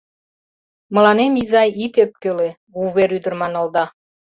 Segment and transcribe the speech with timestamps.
[0.93, 3.85] «Мыланем, изай, ит ӧпкеле...» Вувер ӱдыр манылда.